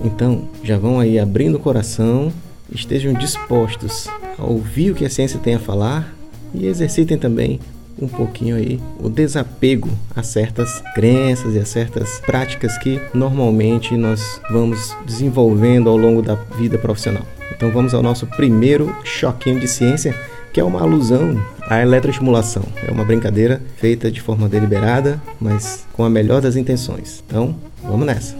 Então, 0.03 0.49
já 0.65 0.77
vão 0.77 0.99
aí 0.99 1.17
abrindo 1.17 1.55
o 1.55 1.59
coração 1.61 2.29
estejam 2.69 3.13
dispostos 3.13 4.09
a 4.37 4.43
ouvir 4.43 4.91
o 4.91 4.95
que 4.95 5.05
a 5.05 5.09
ciência 5.09 5.39
tem 5.39 5.55
a 5.55 5.59
falar 5.59 6.13
e 6.53 6.67
exercitem 6.67 7.17
também 7.17 7.61
um 8.01 8.07
pouquinho 8.09 8.57
aí 8.57 8.81
o 8.99 9.07
desapego 9.07 9.89
a 10.13 10.21
certas 10.21 10.83
crenças 10.93 11.55
e 11.55 11.57
a 11.57 11.63
certas 11.65 12.19
práticas 12.25 12.77
que 12.79 12.99
normalmente 13.13 13.95
nós 13.95 14.41
vamos 14.51 14.93
desenvolvendo 15.05 15.89
ao 15.89 15.95
longo 15.95 16.21
da 16.21 16.35
vida 16.35 16.77
profissional. 16.77 17.25
Então 17.51 17.71
vamos 17.71 17.93
ao 17.93 18.01
nosso 18.01 18.27
primeiro 18.27 18.95
choquinho 19.03 19.59
de 19.59 19.67
ciência, 19.67 20.15
que 20.53 20.59
é 20.59 20.63
uma 20.63 20.81
alusão 20.81 21.43
à 21.67 21.81
eletroestimulação. 21.81 22.63
É 22.87 22.91
uma 22.91 23.03
brincadeira 23.03 23.61
feita 23.77 24.11
de 24.11 24.21
forma 24.21 24.47
deliberada, 24.47 25.21
mas 25.39 25.85
com 25.93 26.03
a 26.03 26.09
melhor 26.09 26.41
das 26.41 26.55
intenções. 26.55 27.23
Então, 27.27 27.55
vamos 27.83 28.05
nessa. 28.05 28.35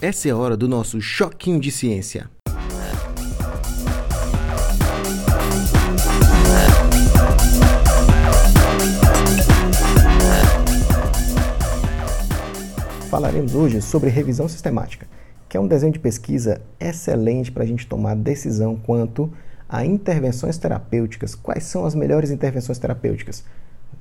Essa 0.00 0.28
é 0.28 0.30
a 0.32 0.36
hora 0.36 0.56
do 0.56 0.68
nosso 0.68 1.00
choquinho 1.00 1.60
de 1.60 1.70
ciência. 1.70 2.28
Falaremos 13.10 13.54
hoje 13.54 13.80
sobre 13.80 14.10
revisão 14.10 14.48
sistemática, 14.48 15.06
que 15.54 15.56
é 15.56 15.60
um 15.60 15.68
desenho 15.68 15.92
de 15.92 16.00
pesquisa 16.00 16.60
excelente 16.80 17.52
para 17.52 17.62
a 17.62 17.66
gente 17.66 17.86
tomar 17.86 18.16
decisão 18.16 18.74
quanto 18.74 19.32
a 19.68 19.86
intervenções 19.86 20.58
terapêuticas. 20.58 21.36
Quais 21.36 21.62
são 21.62 21.86
as 21.86 21.94
melhores 21.94 22.32
intervenções 22.32 22.76
terapêuticas? 22.76 23.44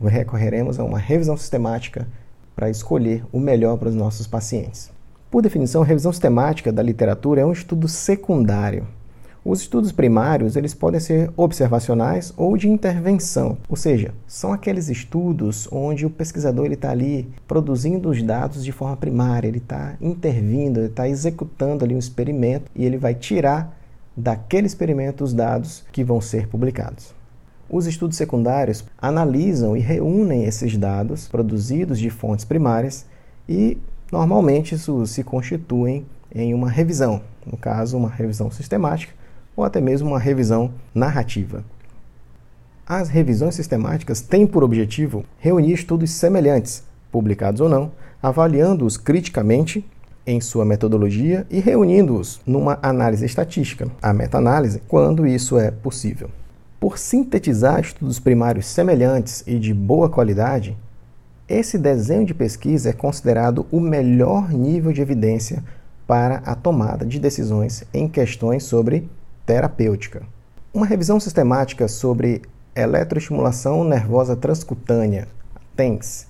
Recorreremos 0.02 0.80
a 0.80 0.84
uma 0.84 0.98
revisão 0.98 1.38
sistemática 1.38 2.08
para 2.56 2.72
escolher 2.72 3.24
o 3.32 3.39
melhor 3.39 3.78
para 3.78 3.89
os 3.89 3.94
nossos 3.94 4.26
pacientes. 4.26 4.89
Por 5.30 5.44
definição, 5.44 5.84
revisão 5.84 6.12
sistemática 6.12 6.72
da 6.72 6.82
literatura 6.82 7.42
é 7.42 7.46
um 7.46 7.52
estudo 7.52 7.88
secundário. 7.88 8.88
Os 9.45 9.62
estudos 9.62 9.91
primários 9.91 10.56
eles 10.56 10.73
podem 10.73 10.99
ser 10.99 11.29
observacionais 11.36 12.34
ou 12.38 12.56
de 12.56 12.69
intervenção, 12.69 13.58
ou 13.67 13.75
seja, 13.75 14.13
são 14.25 14.53
aqueles 14.53 14.88
estudos 14.89 15.67
onde 15.71 16.06
o 16.06 16.10
pesquisador 16.10 16.71
está 16.71 16.91
ali 16.91 17.27
produzindo 17.47 18.10
os 18.10 18.23
dados 18.23 18.63
de 18.63 18.71
forma 18.71 18.95
primária, 18.95 19.47
ele 19.47 19.58
está 19.58 19.95
intervindo, 19.99 20.79
ele 20.79 20.88
está 20.88 21.10
executando 21.10 21.84
ali 21.84 21.93
um 21.93 21.99
experimento 21.99 22.71
e 22.73 22.86
ele 22.86 22.97
vai 22.97 23.13
tirar 23.13 23.77
daquele 24.15 24.67
experimento 24.67 25.23
os 25.23 25.34
dados 25.34 25.84
que 25.91 26.03
vão 26.03 26.21
ser 26.21 26.47
publicados. 26.47 27.13
Os 27.69 27.86
estudos 27.86 28.17
secundários 28.17 28.86
analisam 29.01 29.75
e 29.75 29.79
reúnem 29.79 30.45
esses 30.45 30.77
dados 30.77 31.27
produzidos 31.27 31.99
de 31.99 32.10
fontes 32.10 32.45
primárias 32.45 33.06
e 33.49 33.77
Normalmente 34.13 34.75
isso 34.75 35.08
se 35.08 35.23
constituem 35.23 36.06
em 36.32 36.53
uma 36.53 36.69
revisão, 36.69 37.19
no 37.47 37.58
caso, 37.58 37.97
uma 37.97 38.10
revisão 38.10 38.51
sistemática 38.51 39.12
ou 39.56 39.63
até 39.63 39.80
mesmo 39.80 40.10
uma 40.10 40.20
revisão 40.20 40.74
narrativa. 40.94 41.63
As 42.86 43.10
revisões 43.10 43.56
sistemáticas 43.56 44.22
têm 44.22 44.46
por 44.46 44.63
objetivo 44.63 45.24
reunir 45.39 45.74
estudos 45.74 46.12
semelhantes, 46.12 46.84
publicados 47.12 47.62
ou 47.62 47.70
não, 47.70 47.92
avaliando-os 48.22 48.98
criticamente 48.98 49.86
em 50.26 50.39
sua 50.39 50.66
metodologia 50.66 51.46
e 51.50 51.60
reunindo-os 51.60 52.42
numa 52.46 52.80
análise 52.82 53.26
estatística, 53.26 53.88
a 54.02 54.13
meta-análise, 54.13 54.82
quando 54.88 55.28
isso 55.28 55.58
é 55.58 55.72
possível. 55.72 56.30
Por 56.80 56.98
sintetizar 56.98 57.80
estudos 57.82 58.20
primários 58.20 58.66
semelhantes 58.66 59.44
e 59.48 59.58
de 59.58 59.74
boa 59.74 60.10
qualidade, 60.10 60.78
esse 61.48 61.78
desenho 61.78 62.26
de 62.26 62.34
pesquisa 62.34 62.89
é 62.89 62.94
considerado 62.94 63.66
o 63.72 63.80
melhor 63.80 64.50
nível 64.52 64.92
de 64.92 65.02
evidência 65.02 65.63
para 66.08 66.38
a 66.46 66.56
tomada 66.56 67.06
de 67.06 67.20
decisões 67.20 67.84
em 67.94 68.08
questões 68.08 68.63
sobre 68.63 69.10
terapêutica. 69.45 70.23
Uma 70.73 70.86
revisão 70.86 71.19
sistemática 71.19 71.88
sobre 71.88 72.41
eletroestimulação 72.75 73.84
nervosa 73.84 74.36
transcutânea, 74.36 75.27
TENS, 75.75 76.27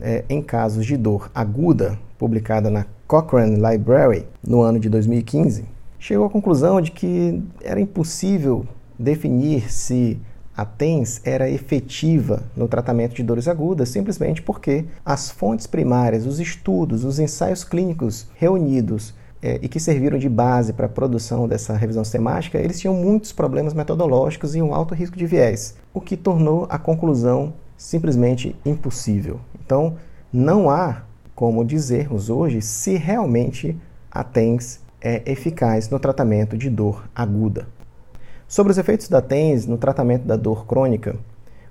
é, 0.00 0.24
em 0.28 0.42
casos 0.42 0.84
de 0.84 0.96
dor 0.96 1.30
aguda, 1.34 1.98
publicada 2.18 2.70
na 2.70 2.86
Cochrane 3.06 3.56
Library 3.56 4.26
no 4.46 4.62
ano 4.62 4.80
de 4.80 4.88
2015, 4.88 5.64
chegou 5.98 6.26
à 6.26 6.30
conclusão 6.30 6.80
de 6.80 6.90
que 6.90 7.42
era 7.62 7.80
impossível 7.80 8.66
definir 8.98 9.70
se 9.70 10.18
a 10.56 10.64
TENS 10.64 11.20
era 11.24 11.50
efetiva 11.50 12.42
no 12.56 12.66
tratamento 12.66 13.14
de 13.14 13.22
dores 13.22 13.46
agudas 13.46 13.90
simplesmente 13.90 14.40
porque 14.40 14.86
as 15.04 15.30
fontes 15.30 15.66
primárias, 15.66 16.26
os 16.26 16.40
estudos, 16.40 17.04
os 17.04 17.18
ensaios 17.18 17.62
clínicos 17.62 18.26
reunidos 18.34 19.14
é, 19.42 19.58
e 19.62 19.68
que 19.68 19.78
serviram 19.78 20.18
de 20.18 20.28
base 20.28 20.72
para 20.72 20.86
a 20.86 20.88
produção 20.88 21.46
dessa 21.46 21.76
revisão 21.76 22.04
sistemática, 22.04 22.58
eles 22.58 22.80
tinham 22.80 22.94
muitos 22.94 23.32
problemas 23.32 23.74
metodológicos 23.74 24.54
e 24.54 24.62
um 24.62 24.74
alto 24.74 24.94
risco 24.94 25.16
de 25.16 25.26
viés, 25.26 25.76
o 25.92 26.00
que 26.00 26.16
tornou 26.16 26.66
a 26.68 26.78
conclusão 26.78 27.52
simplesmente 27.76 28.56
impossível. 28.64 29.38
Então, 29.64 29.96
não 30.32 30.70
há 30.70 31.02
como 31.34 31.64
dizermos 31.64 32.30
hoje 32.30 32.62
se 32.62 32.96
realmente 32.96 33.76
a 34.10 34.24
TENS 34.24 34.80
é 35.00 35.22
eficaz 35.30 35.90
no 35.90 35.98
tratamento 35.98 36.56
de 36.56 36.70
dor 36.70 37.08
aguda. 37.14 37.68
Sobre 38.48 38.72
os 38.72 38.78
efeitos 38.78 39.08
da 39.08 39.20
TENS 39.20 39.66
no 39.66 39.76
tratamento 39.76 40.24
da 40.24 40.36
dor 40.36 40.66
crônica, 40.66 41.16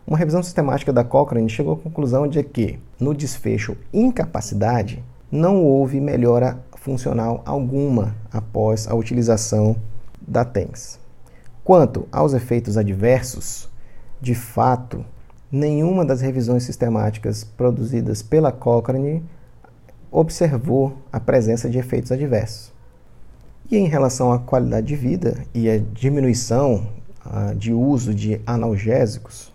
uma 0.05 0.17
revisão 0.17 0.43
sistemática 0.43 0.93
da 0.93 1.03
Cochrane 1.03 1.49
chegou 1.49 1.73
à 1.73 1.77
conclusão 1.77 2.27
de 2.27 2.43
que, 2.43 2.79
no 2.99 3.13
desfecho 3.13 3.75
incapacidade, 3.91 5.03
não 5.31 5.63
houve 5.63 5.99
melhora 5.99 6.59
funcional 6.85 7.41
alguma 7.47 8.15
após 8.31 8.87
a 8.87 8.93
utilização 8.93 9.75
da 10.21 10.45
TENS. 10.45 10.99
Quanto 11.63 12.07
aos 12.11 12.33
efeitos 12.33 12.77
adversos, 12.77 13.67
de 14.21 14.35
fato, 14.35 15.03
nenhuma 15.51 16.05
das 16.05 16.21
revisões 16.21 16.61
sistemáticas 16.61 17.43
produzidas 17.43 18.21
pela 18.21 18.51
Cochrane 18.51 19.23
observou 20.11 20.95
a 21.11 21.19
presença 21.19 21.67
de 21.67 21.79
efeitos 21.79 22.11
adversos. 22.11 22.71
E 23.71 23.77
em 23.77 23.87
relação 23.87 24.31
à 24.31 24.37
qualidade 24.37 24.85
de 24.85 24.95
vida 24.95 25.43
e 25.55 25.67
à 25.67 25.79
diminuição 25.79 26.87
uh, 27.25 27.55
de 27.55 27.73
uso 27.73 28.13
de 28.13 28.39
analgésicos, 28.45 29.51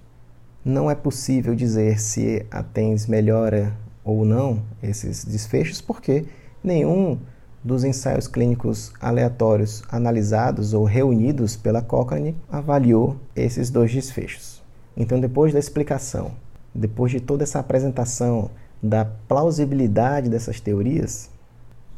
não 0.64 0.90
é 0.90 0.96
possível 0.96 1.54
dizer 1.54 2.00
se 2.00 2.44
a 2.50 2.60
TENS 2.60 3.06
melhora 3.06 3.72
ou 4.02 4.24
não 4.24 4.64
esses 4.82 5.24
desfechos, 5.24 5.80
porque 5.80 6.26
nenhum 6.62 7.18
dos 7.62 7.84
ensaios 7.84 8.26
clínicos 8.26 8.92
aleatórios 9.00 9.82
analisados 9.90 10.72
ou 10.72 10.84
reunidos 10.84 11.56
pela 11.56 11.82
Cochrane 11.82 12.36
avaliou 12.50 13.16
esses 13.36 13.70
dois 13.70 13.92
desfechos. 13.92 14.62
Então, 14.96 15.20
depois 15.20 15.52
da 15.52 15.58
explicação, 15.58 16.32
depois 16.74 17.12
de 17.12 17.20
toda 17.20 17.42
essa 17.42 17.58
apresentação 17.58 18.50
da 18.82 19.04
plausibilidade 19.04 20.30
dessas 20.30 20.60
teorias, 20.60 21.30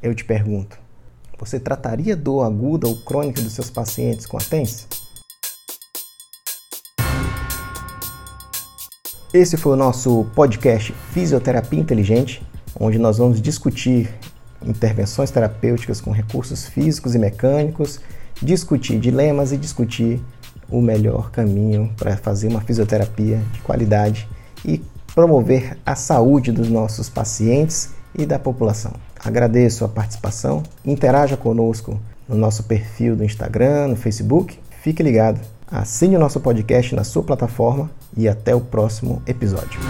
eu 0.03 0.14
te 0.14 0.25
pergunto: 0.25 0.79
você 1.38 1.61
trataria 1.61 2.16
dor 2.16 2.42
aguda 2.42 2.88
ou 2.88 2.96
crônica 2.96 3.40
dos 3.40 3.53
seus 3.53 3.70
pacientes 3.70 4.27
com 4.27 4.37
a 4.37 4.40
TENS? 4.40 4.88
Esse 9.33 9.57
foi 9.57 9.72
o 9.72 9.77
nosso 9.77 10.27
podcast 10.35 10.92
Fisioterapia 10.92 11.81
Inteligente, 11.81 12.46
onde 12.79 12.98
nós 12.98 13.16
vamos 13.16 13.40
discutir 13.40 14.12
intervenções 14.66 15.31
terapêuticas 15.31 16.01
com 16.01 16.11
recursos 16.11 16.66
físicos 16.66 17.14
e 17.14 17.18
mecânicos, 17.18 18.01
discutir 18.40 18.98
dilemas 18.98 19.53
e 19.53 19.57
discutir 19.57 20.20
o 20.68 20.81
melhor 20.81 21.31
caminho 21.31 21.92
para 21.96 22.16
fazer 22.16 22.48
uma 22.48 22.61
fisioterapia 22.61 23.40
de 23.53 23.61
qualidade 23.61 24.29
e 24.64 24.83
promover 25.14 25.77
a 25.85 25.94
saúde 25.94 26.51
dos 26.51 26.68
nossos 26.68 27.09
pacientes 27.09 27.90
e 28.16 28.25
da 28.25 28.38
população. 28.38 28.92
Agradeço 29.22 29.85
a 29.85 29.88
participação, 29.88 30.62
interaja 30.85 31.37
conosco 31.37 32.01
no 32.29 32.37
nosso 32.37 32.64
perfil 32.64 33.14
do 33.14 33.25
Instagram, 33.25 33.88
no 33.88 33.96
Facebook. 33.96 34.59
Fique 34.81 35.03
ligado, 35.03 35.40
assine 35.70 36.16
o 36.16 36.18
nosso 36.18 36.40
podcast 36.40 36.94
na 36.94 37.05
sua 37.05 37.22
plataforma 37.22 37.90
e 38.16 38.29
até 38.29 38.55
o 38.55 38.61
próximo 38.61 39.22
episódio. 39.27 39.81